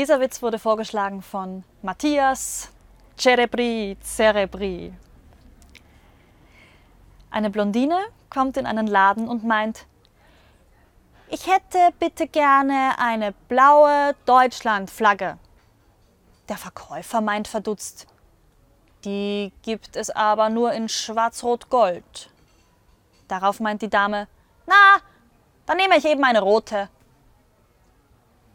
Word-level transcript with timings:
Dieser 0.00 0.18
Witz 0.18 0.40
wurde 0.40 0.58
vorgeschlagen 0.58 1.20
von 1.20 1.62
Matthias 1.82 2.70
Cerebri 3.18 3.98
Cerebri. 4.02 4.94
Eine 7.30 7.50
Blondine 7.50 7.98
kommt 8.30 8.56
in 8.56 8.64
einen 8.64 8.86
Laden 8.86 9.28
und 9.28 9.44
meint, 9.44 9.84
ich 11.28 11.46
hätte 11.46 11.92
bitte 11.98 12.28
gerne 12.28 12.94
eine 12.96 13.34
blaue 13.48 14.16
Deutschlandflagge. 14.24 15.36
Der 16.48 16.56
Verkäufer 16.56 17.20
meint 17.20 17.46
verdutzt, 17.46 18.06
die 19.04 19.52
gibt 19.60 19.96
es 19.96 20.08
aber 20.08 20.48
nur 20.48 20.72
in 20.72 20.88
Schwarz-Rot-Gold. 20.88 22.30
Darauf 23.28 23.60
meint 23.60 23.82
die 23.82 23.90
Dame, 23.90 24.28
na, 24.64 25.02
dann 25.66 25.76
nehme 25.76 25.98
ich 25.98 26.06
eben 26.06 26.24
eine 26.24 26.40
rote. 26.40 26.88